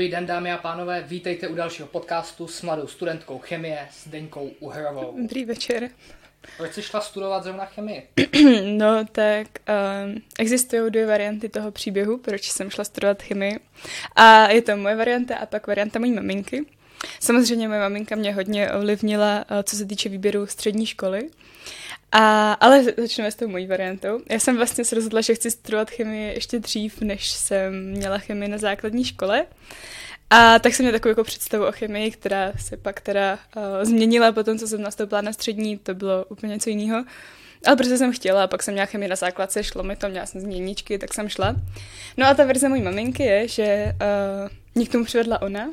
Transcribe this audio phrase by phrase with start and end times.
[0.00, 4.50] Dobrý den, dámy a pánové, vítejte u dalšího podcastu s mladou studentkou chemie s Deňkou
[4.60, 5.14] Uhrovou.
[5.22, 5.90] Dobrý večer.
[6.56, 8.08] Proč jsi šla studovat zrovna chemii?
[8.78, 9.46] no, tak
[10.04, 13.60] um, existují dvě varianty toho příběhu, proč jsem šla studovat chemii.
[14.16, 16.66] A je to moje varianta a pak varianta mojí maminky.
[17.20, 21.30] Samozřejmě moje maminka mě hodně ovlivnila, uh, co se týče výběru střední školy.
[22.12, 24.20] A, ale začneme s tou mojí variantou.
[24.30, 28.48] Já jsem vlastně se rozhodla, že chci studovat chemii ještě dřív, než jsem měla chemii
[28.48, 29.46] na základní škole.
[30.30, 34.32] A tak jsem měla takovou jako představu o chemii, která se pak teda uh, změnila
[34.32, 37.04] po tom, co jsem nastoupila na střední, to bylo úplně něco jiného.
[37.66, 40.40] Ale protože jsem chtěla, pak jsem měla chemii na základce, šlo mi to, měla jsem
[40.40, 41.56] změničky, tak jsem šla.
[42.16, 45.70] No a ta verze mojí maminky je, že uh, mě k tomu přivedla ona,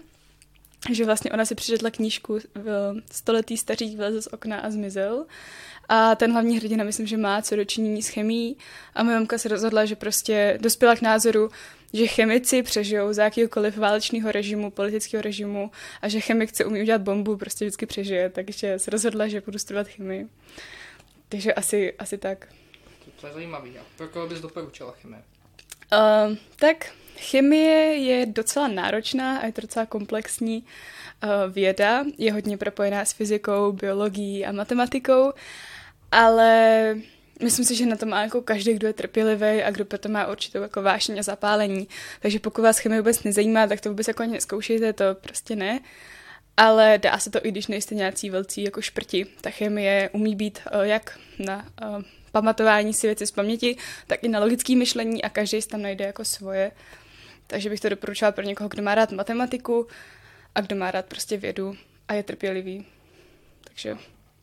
[0.91, 5.25] že vlastně ona si přečetla knížku v stoletý stařík vlezl z okna a zmizel.
[5.89, 8.57] A ten hlavní hrdina, myslím, že má co dočinění s chemií.
[8.95, 11.49] A moje mamka se rozhodla, že prostě dospěla k názoru,
[11.93, 17.01] že chemici přežijou za jakýkoliv válečného režimu, politického režimu a že chemik chce umí udělat
[17.01, 18.29] bombu, prostě vždycky přežije.
[18.29, 20.27] Takže se rozhodla, že budu studovat chemii.
[21.29, 22.47] Takže asi, asi tak.
[23.21, 23.77] To je zajímavý.
[23.77, 25.21] A pro koho bys doporučila chemii?
[25.93, 30.63] Uh, tak chemie je docela náročná a je to docela komplexní
[31.23, 32.05] uh, věda.
[32.17, 35.33] Je hodně propojená s fyzikou, biologií a matematikou,
[36.11, 36.95] ale
[37.43, 40.27] myslím si, že na to má jako každý, kdo je trpělivý a kdo proto má
[40.27, 41.87] určitou jako vášeň a zapálení.
[42.19, 45.79] Takže pokud vás chemie vůbec nezajímá, tak to vůbec jako ani neskoušejte, to prostě ne.
[46.57, 49.25] Ale dá se to, i když nejste nějací velcí jako šprti.
[49.41, 52.01] Ta chemie umí být uh, jak na uh,
[52.31, 56.25] pamatování si věci z paměti, tak i na logické myšlení a každý tam najde jako
[56.25, 56.71] svoje.
[57.47, 59.87] Takže bych to doporučila pro někoho, kdo má rád matematiku
[60.55, 62.85] a kdo má rád prostě vědu a je trpělivý.
[63.63, 63.97] Takže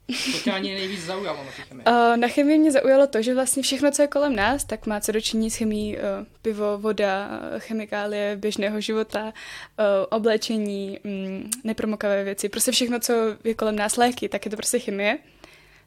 [0.06, 1.84] to tě ani nejvíc zaujalo na chemii?
[1.86, 5.00] Uh, na chemii mě zaujalo to, že vlastně všechno, co je kolem nás, tak má
[5.00, 6.02] co dočiní s chemií uh,
[6.42, 9.32] pivo, voda, chemikálie běžného života, uh,
[10.10, 13.12] oblečení, um, nepromokavé věci, prostě všechno, co
[13.44, 15.18] je kolem nás léky, tak je to prostě chemie.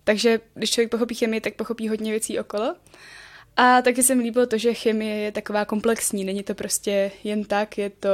[0.03, 2.75] Takže když člověk pochopí chemii, tak pochopí hodně věcí okolo.
[3.57, 7.43] A taky se mi líbilo to, že chemie je taková komplexní, není to prostě jen
[7.45, 8.09] tak, je to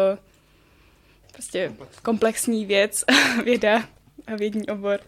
[1.31, 3.03] prostě komplexní, komplexní věc,
[3.43, 3.87] věda
[4.27, 4.99] a vědní obor.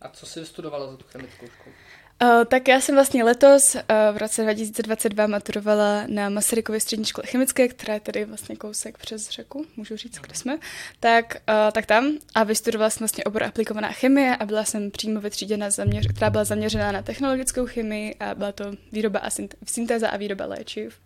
[0.00, 1.74] A co jsi studovala za tu chemickou školu?
[2.22, 3.80] Uh, tak já jsem vlastně letos uh,
[4.12, 9.30] v roce 2022 maturovala na Masarykově střední škole chemické, která je tady vlastně kousek přes
[9.30, 10.58] řeku, můžu říct, kde jsme.
[11.00, 15.20] Tak, uh, tak tam a vystudovala jsem vlastně obor aplikovaná chemie a byla jsem přímo
[15.20, 19.28] ve třídě, na zaměř, která byla zaměřená na technologickou chemii a byla to výroba a
[19.66, 20.98] syntéza a výroba léčiv.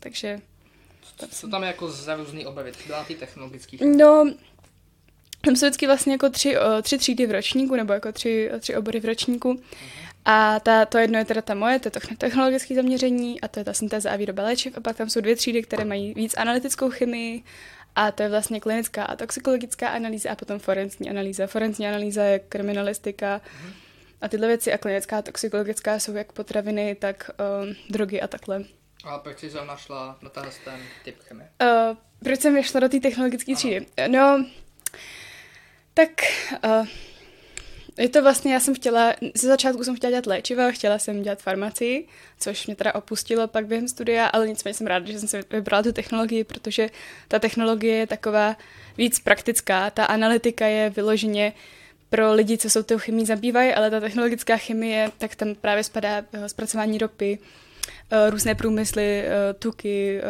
[0.00, 0.40] Takže...
[1.30, 2.72] Co tam je jako za různý obavy?
[2.86, 3.96] Byla ty technologický chemie?
[3.96, 4.32] No,
[5.46, 9.00] tam jsou vždycky vlastně jako tři, tři třídy v ročníku, nebo jako tři, tři obory
[9.00, 9.60] v ročníku.
[10.24, 13.64] A ta, to jedno je teda ta moje, to je technologické zaměření a to je
[13.64, 14.76] ta syntéza a výroba léčiv.
[14.76, 17.42] A pak tam jsou dvě třídy, které mají víc analytickou chemii
[17.96, 21.46] a to je vlastně klinická a toxikologická analýza a potom forenzní analýza.
[21.46, 23.72] Forenzní analýza je kriminalistika mm-hmm.
[24.20, 27.30] a tyhle věci a klinická a toxikologická jsou jak potraviny, tak
[27.62, 28.64] um, drogy a takhle.
[29.04, 31.48] A proč jsi našla na tenhle ten typ chemie?
[31.62, 33.86] Uh, proč jsem šla do té technologické třídy?
[34.08, 34.44] No,
[35.96, 36.10] tak
[36.64, 36.86] uh,
[37.98, 41.42] je to vlastně, já jsem chtěla, ze začátku jsem chtěla dělat léčiva, chtěla jsem dělat
[41.42, 42.08] farmacii,
[42.40, 45.82] což mě teda opustilo pak během studia, ale nicméně jsem ráda, že jsem si vybrala
[45.82, 46.90] tu technologii, protože
[47.28, 48.56] ta technologie je taková
[48.98, 51.52] víc praktická, ta analytika je vyloženě
[52.10, 56.18] pro lidi, co jsou tou chemii zabývají, ale ta technologická chemie, tak tam právě spadá
[56.18, 59.24] uh, zpracování ropy, uh, různé průmysly,
[59.58, 60.20] tuky,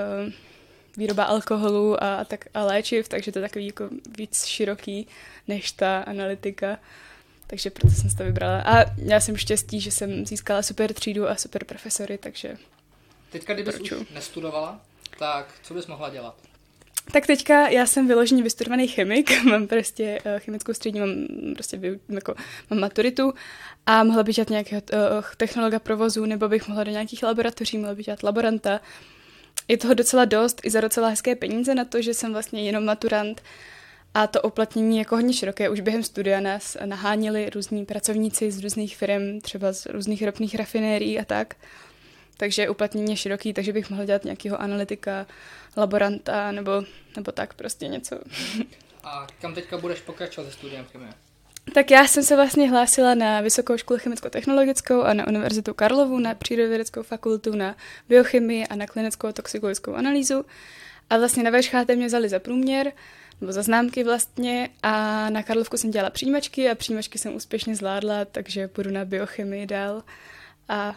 [0.97, 5.07] výroba alkoholu a, tak, a léčiv, takže to je takový jako víc široký
[5.49, 6.79] než ta analytika.
[7.47, 8.63] Takže proto jsem si to vybrala.
[8.63, 12.57] A já jsem štěstí, že jsem získala super třídu a super profesory, takže
[13.31, 14.81] Teďka, kdybys už nestudovala,
[15.19, 16.37] tak co bys mohla dělat?
[17.13, 22.35] Tak teďka já jsem vyloženě vystudovaný chemik, mám prostě uh, chemickou střední, mám prostě jako,
[22.71, 23.35] mám maturitu
[23.87, 24.99] a mohla bych dělat nějakého uh,
[25.37, 28.81] technologa provozu, nebo bych mohla do nějakých laboratoří, mohla bych dělat laboranta,
[29.69, 32.85] je toho docela dost i za docela hezké peníze na to, že jsem vlastně jenom
[32.85, 33.43] maturant
[34.15, 35.69] a to uplatnění jako hodně široké.
[35.69, 41.21] Už během studia nás nahánili různí pracovníci z různých firm, třeba z různých ropných rafinérií
[41.21, 41.55] a tak.
[42.37, 45.27] Takže uplatnění je široký, takže bych mohla dělat nějakého analytika,
[45.77, 46.83] laboranta nebo,
[47.17, 48.19] nebo tak prostě něco.
[49.05, 51.13] A kam teďka budeš pokračovat se studiem chemie?
[51.75, 56.35] Tak já jsem se vlastně hlásila na Vysokou školu chemicko-technologickou a na Univerzitu Karlovu, na
[56.35, 57.77] Přírodovědeckou fakultu, na
[58.09, 60.45] biochemii a na klinickou toxikologickou analýzu.
[61.11, 62.93] A vlastně na VŠHT mě vzali za průměr,
[63.41, 68.25] nebo za známky vlastně a na Karlovku jsem dělala přijímačky a přijímačky jsem úspěšně zvládla,
[68.25, 70.03] takže půjdu na biochemii dál
[70.69, 70.97] a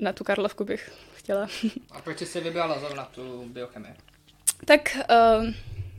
[0.00, 1.48] na tu Karlovku bych chtěla.
[1.90, 3.94] A proč jsi se vybrala zrovna tu biochemii?
[4.64, 4.98] Tak
[5.40, 5.46] uh,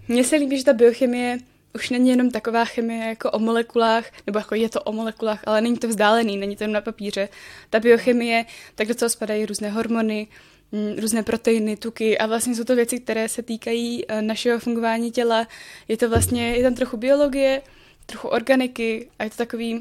[0.07, 1.37] mně se líbí, že ta biochemie
[1.77, 5.61] už není jenom taková chemie jako o molekulách, nebo jako je to o molekulách, ale
[5.61, 7.29] není to vzdálený, není to jen na papíře.
[7.69, 8.45] Ta biochemie,
[8.75, 10.27] tak do toho spadají různé hormony,
[10.71, 15.11] mm, různé proteiny, tuky a vlastně jsou to věci, které se týkají eh, našeho fungování
[15.11, 15.47] těla.
[15.87, 17.61] Je to vlastně, je tam trochu biologie,
[18.05, 19.71] trochu organiky a je to takový,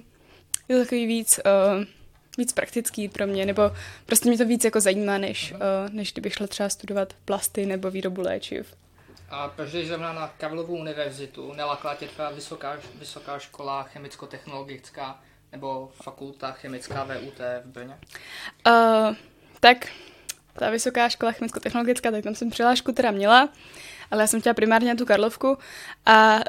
[0.68, 1.84] je to takový víc, uh,
[2.38, 3.62] víc praktický pro mě, nebo
[4.06, 7.90] prostě mě to víc jako zajímá, než, uh, než kdybych šla třeba studovat plasty nebo
[7.90, 8.66] výrobu léčiv.
[9.30, 11.52] A proč jdeš zrovna na Karlovu univerzitu?
[11.52, 15.20] Nelakla tě třeba vysoká, vysoká škola chemicko-technologická
[15.52, 17.98] nebo fakulta chemická VUT v Brně?
[18.66, 19.16] Uh,
[19.60, 19.86] tak
[20.52, 23.48] ta vysoká škola chemicko-technologická, tak tam jsem přihlášku teda měla,
[24.10, 25.58] ale já jsem chtěla primárně na tu Karlovku
[26.06, 26.40] a uh,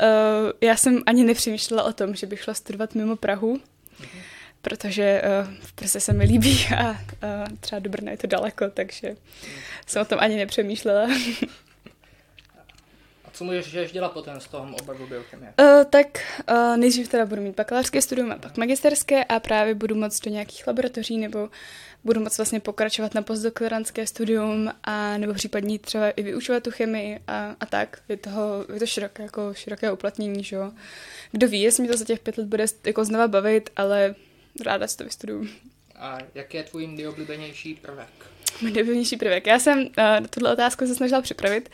[0.61, 4.21] já jsem ani nepřemýšlela o tom, že bych šla studovat mimo Prahu, mm-hmm.
[4.61, 6.97] protože uh, v Praze se mi líbí a uh,
[7.59, 9.15] třeba do Brna je to daleko, takže mm.
[9.85, 11.07] jsem o tom ani nepřemýšlela.
[13.37, 15.53] Co můžeš dělat potom z toho oboru biochemie?
[15.59, 16.07] Uh, tak
[16.51, 20.31] uh, nejdřív teda budu mít bakalářské studium a pak magisterské a právě budu moct do
[20.31, 21.49] nějakých laboratoří nebo
[22.03, 27.19] budu moct vlastně pokračovat na postdoktorantské studium a nebo případně třeba i vyučovat tu chemii
[27.27, 28.01] a, a tak.
[28.09, 30.71] Je, toho, je to široké, jako široké uplatnění, že jo.
[31.31, 34.15] Kdo ví, jestli mi to za těch pět let bude jako znova bavit, ale
[34.65, 35.47] ráda si to vystuduju.
[35.95, 38.36] A jaký je tvůj nejoblíbenější prvek?
[38.61, 39.47] Můj nejoblíbenější prvek.
[39.47, 41.69] Já jsem uh, tuhle otázku se snažila připravit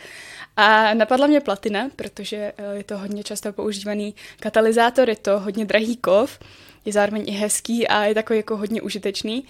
[0.57, 5.65] a napadla mě platina, protože uh, je to hodně často používaný katalyzátor, je to hodně
[5.65, 6.39] drahý kov,
[6.85, 9.45] je zároveň i hezký a je takový jako hodně užitečný.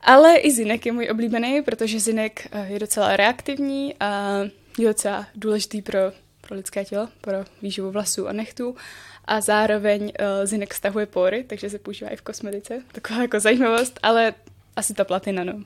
[0.00, 4.40] Ale i zinek je můj oblíbený, protože zinek uh, je docela reaktivní a
[4.78, 5.98] je docela důležitý pro,
[6.40, 8.76] pro lidské tělo, pro výživu vlasů a nechtů.
[9.24, 12.82] A zároveň uh, zinek stahuje pory, takže se používá i v kosmetice.
[12.92, 14.34] Taková jako zajímavost, ale
[14.76, 15.62] asi ta platina, no.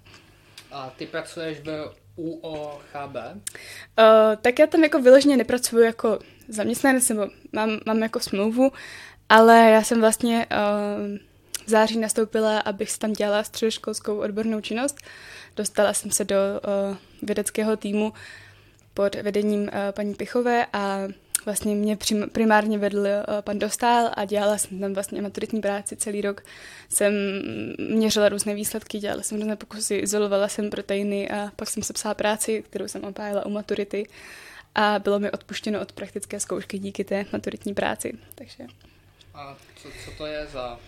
[0.76, 3.17] A ty pracuješ v UOHB?
[3.17, 6.19] Uh, tak já tam jako vyloženě nepracuju jako
[6.49, 8.73] zaměstnanec, nebo mám, mám jako smlouvu,
[9.28, 11.17] ale já jsem vlastně uh,
[11.67, 14.96] v září nastoupila, abych si tam dělala středoškolskou odbornou činnost.
[15.56, 18.12] Dostala jsem se do uh, vědeckého týmu
[18.94, 21.08] pod vedením uh, paní Pichové a
[21.46, 21.98] Vlastně mě
[22.32, 26.43] primárně vedl uh, pan Dostál a dělala jsem tam vlastně maturitní práci celý rok.
[26.88, 27.12] Jsem
[27.78, 32.64] měřila různé výsledky, dělala jsem různé pokusy, izolovala jsem proteiny a pak jsem sepsala práci,
[32.70, 34.06] kterou jsem opájela u maturity
[34.75, 38.12] a bylo mi odpuštěno od praktické zkoušky díky té maturitní práci.
[38.34, 38.64] Takže...
[39.34, 40.78] A co, co to je za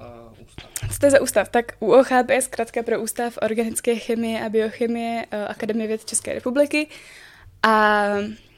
[0.00, 0.70] uh, ústav?
[0.92, 1.48] Co to je za ústav?
[1.48, 6.88] Tak UOHB je zkrátka pro Ústav organické chemie a biochemie uh, Akademie věd České republiky.
[7.62, 8.04] A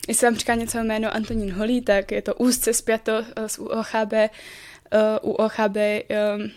[0.08, 4.12] Jestli vám říká něco jméno Antonín Holý, tak je to úzce zpěto eh, s UOHB.
[5.22, 6.50] Uh, UOHB um, uh,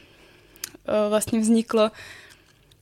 [1.10, 1.92] vlastně vzniklo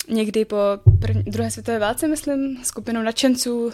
[0.07, 0.57] někdy po
[0.99, 3.71] první, druhé světové válce, myslím, skupinou nadšenců, uh,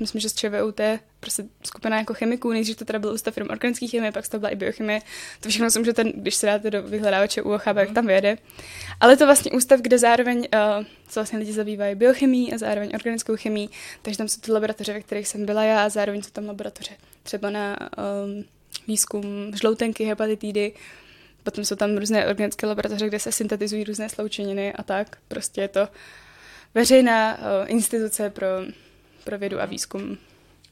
[0.00, 0.80] myslím, že z ČVUT,
[1.20, 4.50] prostě skupina jako chemiků, nejdřív to teda byl ústav firm organické chemie, pak to byla
[4.50, 5.00] i biochemie,
[5.40, 8.38] to všechno jsem, že ten, když se dáte do vyhledávače UOHB, jak tam vyjede.
[9.00, 13.36] Ale to vlastně ústav, kde zároveň uh, se vlastně lidi zabývají biochemí a zároveň organickou
[13.36, 13.68] chemii,
[14.02, 16.90] takže tam jsou ty laboratoře, ve kterých jsem byla já a zároveň jsou tam laboratoře
[17.22, 18.44] třeba na um,
[18.88, 19.24] výzkum
[19.54, 20.72] žloutenky, hepatitidy,
[21.46, 25.16] Potom jsou tam různé organické laboratoře, kde se syntetizují různé sloučeniny a tak.
[25.28, 25.88] Prostě je to
[26.74, 28.46] veřejná uh, instituce pro,
[29.24, 30.18] pro vědu a výzkum.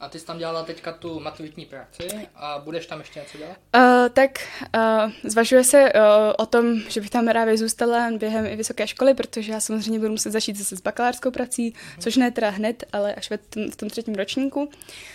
[0.01, 3.57] A ty jsi tam dělala teďka tu maturitní práci a budeš tam ještě něco dělat?
[3.75, 4.31] Uh, tak
[4.77, 6.01] uh, zvažuje se uh,
[6.39, 10.11] o tom, že bych tam právě zůstala během i vysoké školy, protože já samozřejmě budu
[10.11, 12.03] muset začít zase s bakalářskou prací, uh-huh.
[12.03, 14.71] což ne teda hned, ale až ve tom, v tom třetím ročníku.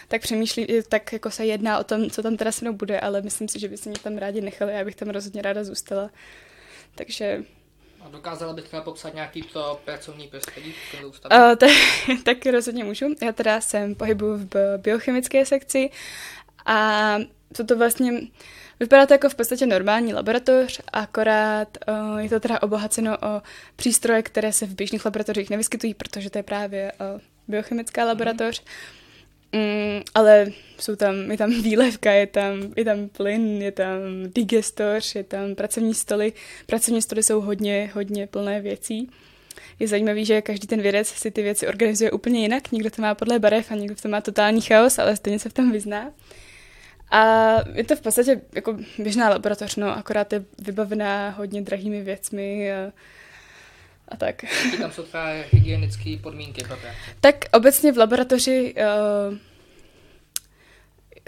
[0.08, 3.22] Tak přemýšlí, tak jako se jedná o tom, co tam teda se mnou bude, ale
[3.22, 6.10] myslím si, že by se mě tam rádi nechali, já bych tam rozhodně ráda zůstala.
[6.96, 7.44] Takže
[8.02, 10.74] a dokázala bych třeba popsat nějaký to pracovní prostředí?
[11.04, 11.70] Uh, tak,
[12.24, 13.06] tak rozhodně můžu.
[13.22, 15.90] Já teda jsem pohybu v biochemické sekci
[16.66, 17.18] a
[17.54, 18.22] co to vlastně...
[18.80, 23.42] Vypadá to jako v podstatě normální laboratoř, akorát uh, je to teda obohaceno o
[23.76, 28.62] přístroje, které se v běžných laboratořích nevyskytují, protože to je právě uh, biochemická laboratoř.
[28.62, 28.99] Mm.
[29.54, 30.46] Mm, ale
[30.80, 34.00] jsou tam, je tam výlevka, je tam, je tam plyn, je tam
[34.36, 36.34] digestor, je tam pracovní stoly.
[36.66, 39.10] Pracovní stoly jsou hodně, hodně plné věcí.
[39.80, 42.72] Je zajímavý, že každý ten vědec si ty věci organizuje úplně jinak.
[42.72, 45.54] Někdo to má podle barev a někdo to má totální chaos, ale stejně se v
[45.54, 46.12] tom vyzná.
[47.12, 52.72] A je to v podstatě jako běžná laboratoř, no, akorát je vybavená hodně drahými věcmi.
[54.10, 54.44] A tak.
[54.44, 56.98] Jaký tam jsou tvé hygienické podmínky pro práci?
[57.20, 58.74] Tak obecně v laboratoři
[59.32, 59.38] uh,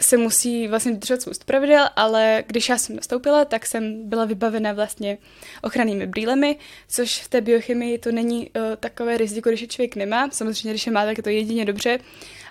[0.02, 4.74] se musí vlastně dodržovat spoustu pravidel, ale když já jsem nastoupila, tak jsem byla vybavena
[4.74, 5.18] vlastně
[5.62, 10.30] ochrannými brýlemi, což v té biochemii to není uh, takové riziko, když je člověk nemá.
[10.32, 12.00] Samozřejmě, když je má, tak je to jedině dobře,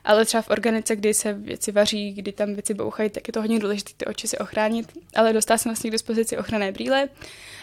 [0.05, 3.41] ale třeba v organice, kdy se věci vaří, kdy tam věci bouchají, tak je to
[3.41, 4.93] hodně důležité ty oči si ochránit.
[5.15, 7.09] Ale dostala jsem vlastně k dispozici ochranné brýle.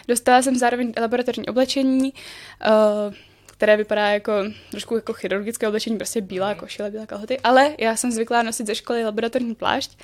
[0.08, 3.14] Dostala jsem zároveň laboratorní oblečení, uh,
[3.58, 4.32] které vypadá jako
[4.70, 8.74] trošku jako chirurgické oblečení, prostě bílá košile, bílá kalhoty, ale já jsem zvyklá nosit ze
[8.74, 9.98] školy laboratorní plášť,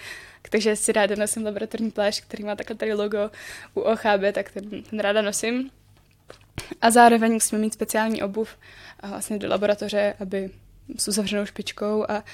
[0.51, 3.31] takže si ráda nosím laboratorní plášť, který má takhle tady logo
[3.75, 5.71] u OCHB, tak ten, ten ráda nosím.
[6.81, 8.57] A zároveň musíme mít speciální obuv
[9.01, 10.51] a vlastně do laboratoře, aby
[10.99, 12.25] s uzavřenou špičkou a,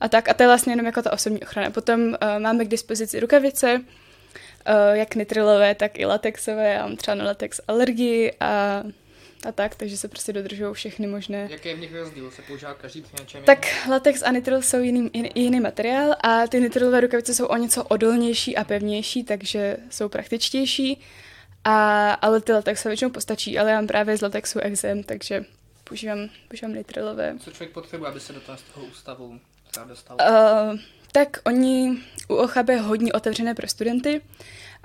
[0.00, 0.28] a tak.
[0.28, 1.70] A to je vlastně jenom jako ta osobní ochrana.
[1.70, 6.72] Potom uh, máme k dispozici rukavice, uh, jak nitrilové, tak i latexové.
[6.72, 8.82] Já mám třeba na latex alergii a
[9.46, 11.48] a tak, takže se prostě dodržují všechny možné.
[11.50, 12.30] Jaký je v nich rozdíl?
[12.30, 16.46] Se používá každý při něčem Tak latex a nitril jsou jiný, jiný, jiný materiál a
[16.46, 21.00] ty nitrilové rukavice jsou o něco odolnější a pevnější, takže jsou praktičtější.
[21.64, 25.44] A, ale ty latexové většinou postačí, ale já mám právě z latexu exém, takže
[25.84, 27.36] používám, používám nitrilové.
[27.38, 29.40] Co člověk potřebuje, aby se do toho, z toho ústavu
[29.88, 30.16] dostal?
[30.20, 30.78] Uh,
[31.12, 34.20] tak oni u OCHB hodně otevřené pro studenty.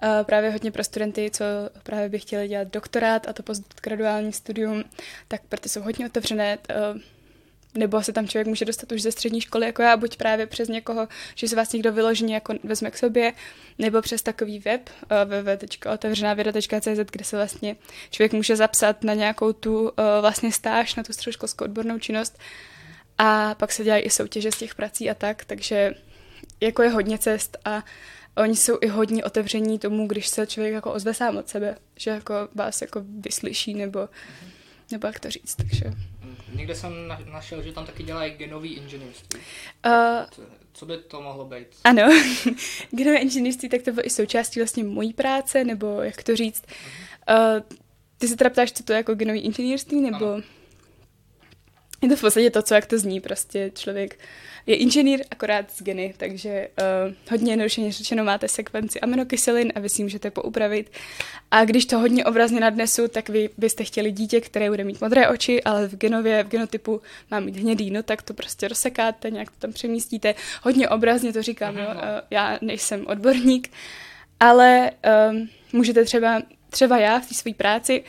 [0.04, 1.46] Uh, právě hodně pro studenty, co
[1.84, 4.84] právě by chtěli dělat doktorát a to postgraduální studium,
[5.28, 6.58] tak proto jsou hodně otevřené.
[6.94, 7.02] Uh,
[7.74, 10.70] nebo se tam člověk může dostat už ze střední školy, jako já, buď právě přes
[10.70, 13.34] někoho, že se vás někdo vyloženě jako vezme k sobě,
[13.80, 17.76] nebo přes takový web uh, www.otevřenávěda.cz, kde se vlastně
[18.10, 22.40] člověk může zapsat na nějakou tu vlastně stáž, na tu středoškolskou odbornou činnost
[23.18, 25.94] a pak se dělají i soutěže z těch prací a tak, takže
[26.62, 27.84] jako je hodně cest a
[28.38, 32.12] oni jsou i hodně otevření tomu, když se člověk jako ozve sám od sebe, že
[32.12, 34.10] jako vás jako vyslyší nebo,
[34.92, 35.84] nebo jak to říct, takže...
[36.56, 39.40] Někde jsem našel, že tam taky dělají genový inženýrství.
[39.86, 39.94] Uh,
[40.74, 41.68] Co by to mohlo být?
[41.84, 42.04] Ano,
[42.92, 46.64] genové inženýrství, tak to bylo i součástí vlastně mojí práce, nebo jak to říct.
[47.30, 47.78] Uh,
[48.18, 50.34] ty se teda ptáš, co to je jako genový inženýrství, nebo...
[50.34, 50.44] Ano.
[52.02, 54.20] Je to v podstatě to, co jak to zní, prostě člověk
[54.68, 56.68] je inženýr akorát z geny, takže
[57.08, 60.92] uh, hodně jednoduše řečeno máte sekvenci aminokyselin a vy si můžete poupravit.
[61.52, 65.30] A když to hodně obrazně nadnesu, tak vy byste chtěli dítě, které bude mít modré
[65.30, 69.52] oči, ale v genově, v genotypu má mít hnědý, no tak to prostě rozsekáte, nějak
[69.52, 70.36] to tam přemístíte.
[70.64, 73.72] Hodně obrazně to říkám, no, uh, já nejsem odborník,
[74.40, 74.92] ale
[75.32, 78.04] um, můžete třeba, třeba já v té své práci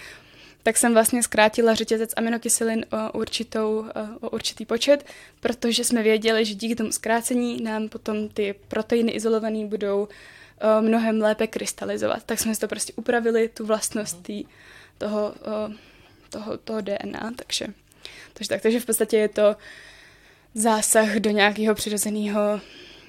[0.63, 3.85] tak jsem vlastně zkrátila řetězec aminokyselin o, určitou,
[4.21, 5.07] o určitý počet,
[5.41, 10.09] protože jsme věděli, že díky tomu zkrácení nám potom ty proteiny izolované budou
[10.81, 12.23] mnohem lépe krystalizovat.
[12.25, 14.45] Tak jsme si to prostě upravili, tu vlastnost tý,
[14.99, 15.35] toho,
[16.31, 17.67] toho, toho DNA, takže,
[18.33, 18.63] takže tak.
[18.63, 19.57] Takže v podstatě je to
[20.55, 22.61] zásah do nějakého přirozeného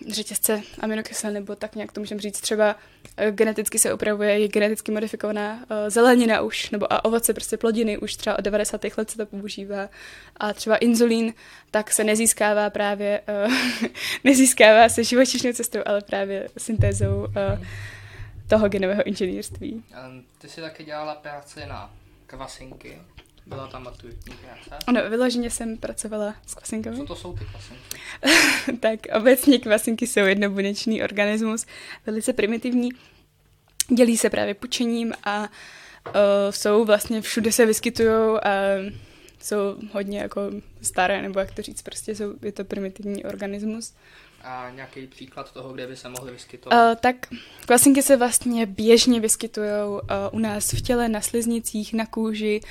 [0.07, 2.41] řetězce aminokyselin, nebo tak nějak to můžeme říct.
[2.41, 2.75] Třeba
[3.17, 7.97] eh, geneticky se upravuje, je geneticky modifikovaná uh, zelenina už, nebo a ovoce, prostě plodiny,
[7.97, 8.81] už třeba od 90.
[8.97, 9.89] let se to používá.
[10.37, 11.33] A třeba inzulín,
[11.71, 13.53] tak se nezískává právě, uh,
[14.23, 17.27] nezískává se živočišnou cestou, ale právě syntézou
[18.47, 19.83] toho genového inženýrství.
[20.37, 21.93] Ty jsi taky dělala práci na
[22.27, 22.97] kvasinky.
[23.49, 24.83] Byla tam maturitní práce?
[24.87, 26.97] Ano, vyloženě jsem pracovala s kvasinkami.
[26.97, 27.97] Co to jsou ty kvasinky?
[28.79, 31.65] tak obecně kvasinky jsou jednobuněčný organismus,
[32.05, 32.89] velice primitivní.
[33.95, 36.13] Dělí se právě pučením a uh,
[36.49, 38.49] jsou vlastně všude se vyskytují a
[39.39, 40.41] jsou hodně jako
[40.81, 43.93] staré, nebo jak to říct, prostě jsou, je to primitivní organismus.
[44.43, 46.91] A nějaký příklad toho, kde by se mohly vyskytovat?
[46.91, 47.15] Uh, tak
[47.65, 49.99] kvasinky se vlastně běžně vyskytují uh,
[50.31, 52.61] u nás v těle, na sliznicích, na kůži,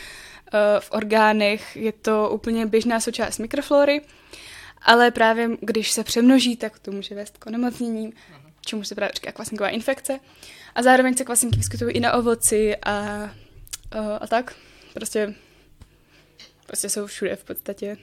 [0.80, 4.00] v orgánech, je to úplně běžná součást mikroflory,
[4.82, 8.12] ale právě když se přemnoží, tak to může vést k onemocněním,
[8.60, 10.20] čemu se právě říká kvasinková infekce.
[10.74, 13.30] A zároveň se kvasinky vyskytují i na ovoci a, a,
[13.92, 14.54] eh, a tak.
[14.94, 15.34] Prostě,
[16.66, 17.96] prostě jsou všude v podstatě.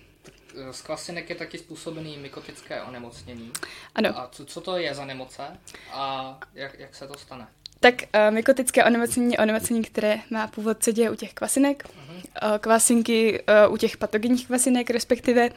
[0.72, 3.52] Z kvasinek je taky způsobený mykotické onemocnění.
[3.96, 4.20] Ano.
[4.20, 5.44] A co, co to je za nemoce
[5.92, 7.48] a jak, jak se to stane?
[7.80, 12.52] Tak uh, mykotické onemocnění je onemocnění, které má původ co děje u těch kvasinek, uh-huh.
[12.52, 15.50] uh, kvasinky uh, u těch patogenních kvasinek respektive.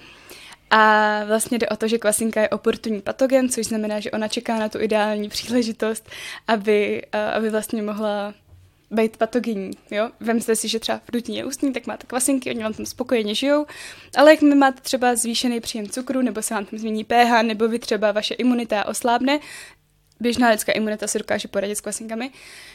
[0.70, 4.58] A vlastně jde o to, že kvasinka je oportunní patogen, což znamená, že ona čeká
[4.58, 6.10] na tu ideální příležitost,
[6.46, 8.34] aby, uh, aby vlastně mohla
[8.90, 10.10] být patogenní, jo.
[10.20, 13.66] Vemte si, že třeba v rutině ústní, tak máte kvasinky, oni vám tam spokojeně žijou,
[14.16, 17.78] ale jak máte třeba zvýšený příjem cukru, nebo se vám tam změní pH, nebo vy
[17.78, 19.38] třeba vaše imunita oslábne,
[20.20, 22.30] běžná lidská imunita si dokáže poradit s kvasinkami.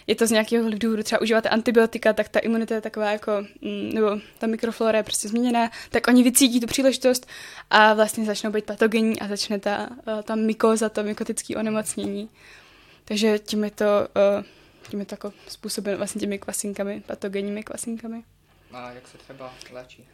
[0.07, 3.31] Je to z nějakého důvodu, třeba užíváte antibiotika, tak ta imunita je taková jako,
[3.61, 7.27] mm, nebo ta mikroflora je prostě změněná, tak oni vycítí tu příležitost
[7.69, 12.29] a vlastně začnou být patogenní a začne ta, eh, ta mykoza, to mykotické onemocnění.
[13.05, 14.43] Takže tím je to, eh,
[14.89, 18.23] tím je to jako způsobeno vlastně těmi kvasinkami, patogenními kvasinkami.
[18.73, 20.07] A jak se třeba léčí?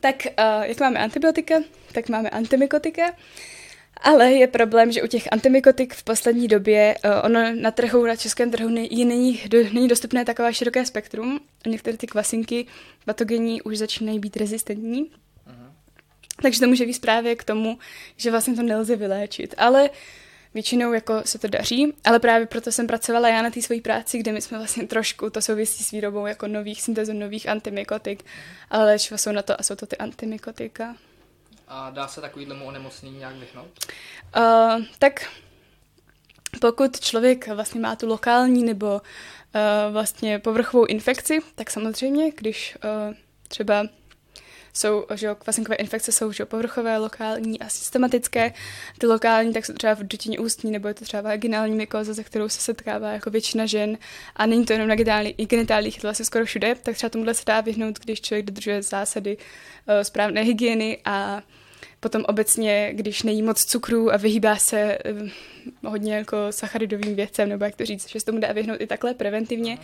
[0.00, 1.54] Tak uh, jak máme antibiotika,
[1.92, 3.02] tak máme antimikotika.
[4.02, 8.16] Ale je problém, že u těch antimikotik v poslední době uh, ono na trhu, na
[8.16, 11.40] českém trhu není, není, není dostupné takové široké spektrum.
[11.66, 12.66] Některé ty kvasinky
[13.04, 15.04] patogenní už začínají být rezistentní.
[15.04, 15.72] Uh-huh.
[16.42, 17.78] Takže to může být právě k tomu,
[18.16, 19.54] že vlastně to nelze vyléčit.
[19.58, 19.90] Ale
[20.54, 24.18] většinou jako se to daří, ale právě proto jsem pracovala já na té své práci,
[24.18, 28.24] kde my jsme vlastně trošku, to souvisí s výrobou jako nových syntézů, nových antimikotik,
[28.70, 30.96] ale léčiva jsou na to a jsou to ty antimikotika.
[31.68, 33.86] A dá se takovýhlemu onemocnění nějak vyhnout?
[34.36, 35.28] Uh, tak
[36.60, 43.14] pokud člověk vlastně má tu lokální nebo uh, vlastně povrchovou infekci, tak samozřejmě, když uh,
[43.48, 43.84] třeba
[44.78, 48.52] jsou, že jo, kvasinkové infekce jsou že jo, povrchové, lokální a systematické.
[48.98, 52.24] Ty lokální, tak jsou třeba v dutině ústní, nebo je to třeba vaginální mykoza, se
[52.24, 53.98] kterou se setkává jako většina žen.
[54.36, 57.42] A není to jenom na genitálích, je to vlastně skoro všude, tak třeba tomuhle se
[57.46, 61.42] dá vyhnout, když člověk dodržuje zásady uh, správné hygieny a
[62.00, 65.28] Potom obecně, když nejí moc cukru a vyhýbá se uh,
[65.90, 69.14] hodně jako sacharidovým věcem, nebo jak to říct, že se tomu dá vyhnout i takhle
[69.14, 69.78] preventivně.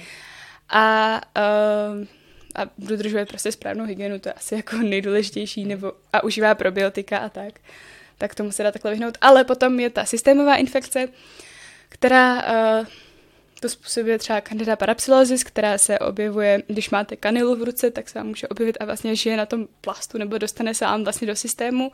[0.68, 2.06] A uh,
[2.54, 7.28] a dodržuje prostě správnou hygienu, to je asi jako nejdůležitější, nebo a užívá probiotika a
[7.28, 7.61] tak,
[8.18, 9.18] tak tomu se dá takhle vyhnout.
[9.20, 11.08] Ale potom je ta systémová infekce,
[11.88, 12.34] která
[12.80, 12.87] uh,
[13.61, 18.18] to způsobuje třeba candida parapsilosis, která se objevuje, když máte kanilu v ruce, tak se
[18.18, 21.37] vám může objevit a vlastně žije na tom plastu nebo dostane se vám vlastně do
[21.37, 21.92] systému.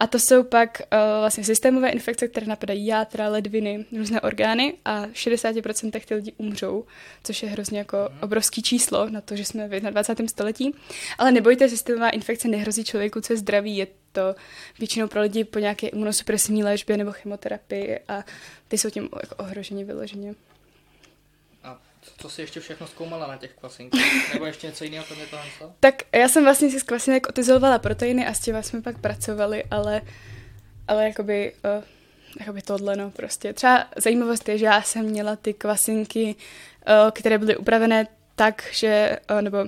[0.00, 5.06] A to jsou pak uh, vlastně systémové infekce, které napadají játra, ledviny, různé orgány a
[5.06, 6.84] 60% těch lidí umřou,
[7.24, 8.18] což je hrozně jako mhm.
[8.22, 10.28] obrovský číslo na to, že jsme v 21.
[10.28, 10.74] století.
[11.18, 14.34] Ale nebojte, systémová infekce nehrozí člověku, co je zdraví, je to
[14.78, 18.24] většinou pro lidi po nějaké imunosupresivní léčbě nebo chemoterapii a
[18.68, 20.34] ty jsou tím jako ohroženi vyloženě.
[22.18, 24.32] Co jsi ještě všechno zkoumala na těch kvasinkách?
[24.32, 25.42] Nebo ještě něco jiného kromě toho?
[25.80, 29.64] Tak já jsem vlastně si z kvasinek otizolovala proteiny a s těma jsme pak pracovali,
[29.70, 30.02] ale,
[30.88, 31.84] ale jakoby, uh,
[32.40, 33.52] jakoby tohle, no prostě.
[33.52, 39.18] Třeba zajímavost je, že já jsem měla ty kvasinky, uh, které byly upravené tak, že,
[39.30, 39.58] uh, nebo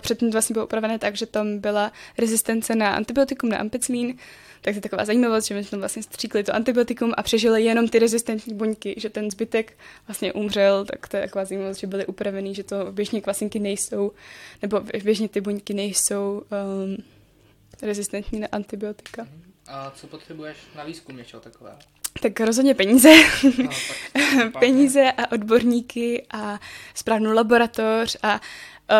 [0.00, 4.18] předtím vlastně bylo upravené tak, že tam byla rezistence na antibiotikum, na ampicilín,
[4.60, 7.88] tak to je taková zajímavost, že my jsme vlastně stříkli to antibiotikum a přežili jenom
[7.88, 12.06] ty rezistentní buňky, že ten zbytek vlastně umřel, tak to je taková zajímavost, že byly
[12.06, 14.12] upravený, že to běžně kvasinky nejsou,
[14.62, 16.42] nebo běžně ty buňky nejsou
[16.86, 16.96] um,
[17.82, 19.26] rezistentní na antibiotika.
[19.66, 21.76] A co potřebuješ na výzkum něčeho takového?
[22.22, 23.08] Tak rozhodně peníze.
[23.62, 23.70] No,
[24.28, 26.60] tak peníze a odborníky a
[26.94, 28.40] správnou laboratoř a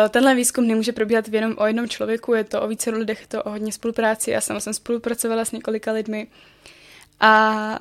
[0.09, 3.43] tenhle výzkum nemůže probíhat jenom o jednom člověku, je to o více lidech, je to
[3.43, 4.31] o hodně spolupráci.
[4.31, 6.27] Já sama jsem spolupracovala s několika lidmi
[7.19, 7.79] a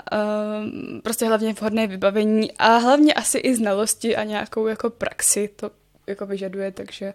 [0.61, 5.71] um, prostě hlavně vhodné vybavení a hlavně asi i znalosti a nějakou jako praxi to
[6.07, 7.15] jako vyžaduje, takže,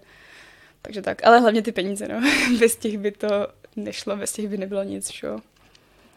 [0.82, 1.26] takže tak.
[1.26, 2.22] Ale hlavně ty peníze, no.
[2.60, 5.24] bez těch by to nešlo, bez těch by nebylo nic?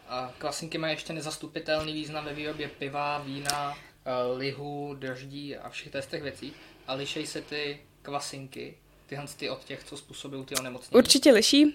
[0.09, 5.91] A klasinky mají ještě nezastupitelný význam ve výrobě piva, vína, eh, lihu, drždí a všech
[6.09, 6.53] těch věcí.
[6.87, 8.73] A lišej se ty kvasinky,
[9.07, 10.97] tyhle ty od těch, co způsobují ty onemocnění?
[10.97, 11.65] Určitě liší.
[11.65, 11.73] Uh,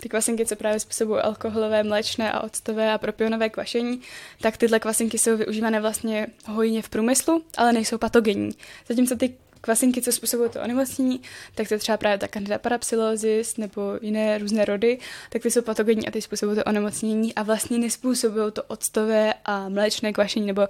[0.00, 4.00] ty kvasinky, co právě způsobují alkoholové, mléčné a octové a propionové kvašení,
[4.40, 8.50] tak tyhle kvasinky jsou využívané vlastně hojně v průmyslu, ale nejsou patogenní.
[8.88, 11.20] Zatímco ty kvasinky, co způsobují to onemocnění,
[11.54, 14.98] tak to je třeba právě ta candida parapsilosis nebo jiné různé rody,
[15.30, 19.68] tak ty jsou patogenní a ty způsobují to onemocnění a vlastně nespůsobují to octové a
[19.68, 20.68] mléčné kvašení nebo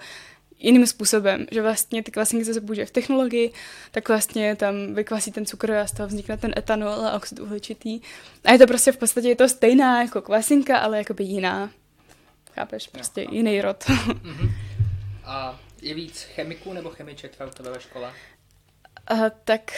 [0.63, 3.53] jiným způsobem, že vlastně ty kvasinky, se použije v technologii,
[3.91, 8.01] tak vlastně tam vykvasí ten cukr a z toho vznikne ten etanol a oxid uhličitý.
[8.45, 11.71] A je to prostě v podstatě je to stejná jako kvasinka, ale jakoby jiná.
[12.55, 12.89] Chápeš?
[12.89, 13.85] Prostě jo, jiný rod.
[14.23, 14.51] Mhm.
[15.25, 18.13] A je víc chemiků nebo chemiček v tebe ve škole?
[19.11, 19.73] Uh, tak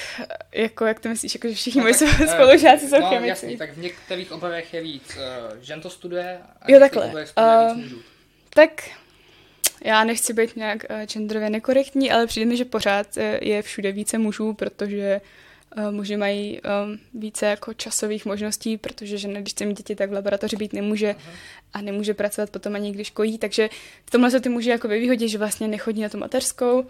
[0.54, 3.28] jako, jak to myslíš, jako, že všichni no, moji tak, spolužáci jsou no, chemici?
[3.28, 7.26] Jasný, tak v některých oborech je víc uh, žen to studuje a jo, takhle.
[7.38, 7.82] Uh,
[8.54, 8.90] tak
[9.84, 13.92] já nechci být nějak uh, genderově nekorektní, ale přijde mi, že pořád uh, je všude
[13.92, 15.20] více mužů, protože
[15.76, 20.10] uh, muži mají um, více jako časových možností, protože žena, když chce mít děti, tak
[20.10, 21.16] v laboratoři být nemůže
[21.72, 23.68] a nemůže pracovat potom ani když kojí, takže
[24.06, 26.86] v tomhle se ty muži jako ve výhodě, že vlastně nechodí na tu mateřskou,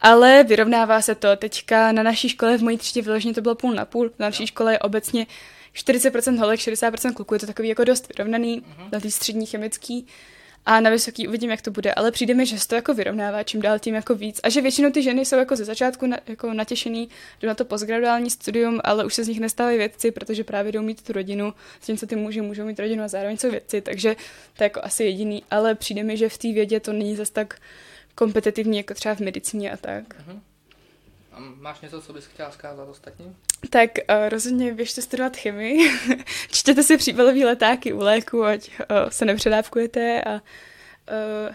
[0.00, 1.36] ale vyrovnává se to.
[1.36, 4.10] Teďka na naší škole v mojí třídě vyloženě to bylo půl na půl.
[4.18, 5.26] Na naší škole je obecně
[5.74, 10.06] 40% holek, 60% kluků, je to takový jako dost vyrovnaný, na té střední chemický.
[10.66, 13.42] A na vysoký uvidím, jak to bude, ale přijde mi, že se to jako vyrovnává
[13.42, 16.18] čím dál tím jako víc a že většinou ty ženy jsou jako ze začátku na,
[16.26, 17.08] jako natěšený,
[17.40, 20.82] jdou na to postgraduální studium, ale už se z nich nestávají vědci, protože právě jdou
[20.82, 23.80] mít tu rodinu, s tím, co ty muži můžou mít rodinu a zároveň jsou vědci,
[23.80, 24.16] takže
[24.56, 27.30] to je jako asi jediný, ale přijde mi, že v té vědě to není zas
[27.30, 27.60] tak
[28.14, 30.04] kompetitivní jako třeba v medicíně a tak.
[30.08, 30.40] Uh-huh.
[31.60, 33.36] Máš něco, co bys chtěla zkázat ostatním?
[33.70, 35.90] Tak uh, rozhodně běžte studovat chemii,
[36.50, 41.54] čtěte si příbalový letáky u léku, ať uh, se nepředávkujete a uh,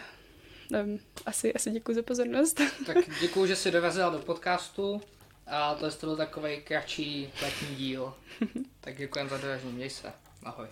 [0.84, 2.62] um, asi, asi děkuji za pozornost.
[2.86, 5.02] tak děkuji, že jsi dovezla do podcastu
[5.48, 8.14] a to je byl takový kratší letní díl.
[8.82, 10.68] tak děkujem za doražení, měj se, ahoj.